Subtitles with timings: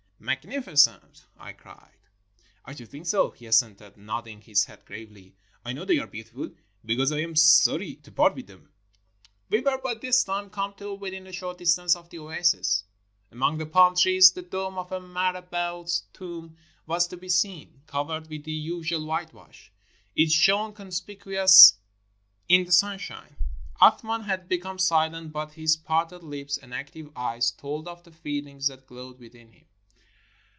[0.23, 1.97] "Magnificent!" I cried.
[1.97, 4.65] 3SO THE OASIS OF THE GREAT GRANDFATHER "I should think so," he assented, nodding his
[4.65, 5.35] head gravely.
[5.65, 6.51] "I know they are beautiful,
[6.85, 8.71] because I am sorry to part with them."
[9.49, 12.83] We were by this time come to within a short distance of the oasis.
[13.31, 16.55] Among the palm trees, the dome of a mara bout's tomb
[16.85, 17.81] was to be seen.
[17.87, 19.71] Covered with the usual whitewash,
[20.15, 21.79] it shone conspicuous
[22.47, 23.37] in the sunshine.
[23.81, 28.11] Ath man had become silent, but his parted lips and active eyes told of the
[28.11, 29.65] feelings that glowed within him.